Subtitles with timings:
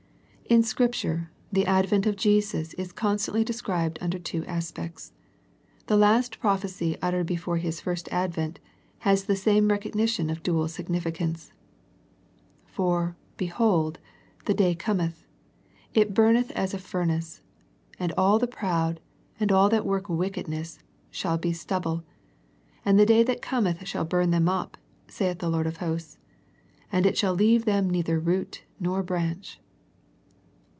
[0.49, 5.13] In Scripture the advent of Jesus is con stantly described under two aspects.
[5.87, 8.59] The last prophecy uttered before His first advent,
[9.07, 11.53] has the same recognition of dual significance.
[12.15, 13.99] *' For, behold,
[14.43, 15.23] the day cometh,
[15.93, 17.41] it burneth as a furnace;
[17.97, 18.99] and all the proud,
[19.39, 20.79] and all that work wickedness,
[21.09, 22.03] shall be stubble;
[22.83, 24.75] and the day that cometh shall burn them up,
[25.07, 26.17] saith the Lord of Hosts,
[26.91, 29.61] that it shall leave them neither root nor branch."